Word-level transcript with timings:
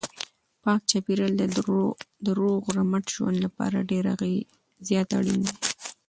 پاک 0.63 0.81
چاپیریال 0.89 1.33
د 2.25 2.27
روغ 2.39 2.63
رمټ 2.77 3.05
ژوند 3.15 3.37
لپاره 3.45 3.87
ډېر 3.91 4.05
زیات 4.87 5.09
اړین 5.17 5.39
دی. 5.45 5.55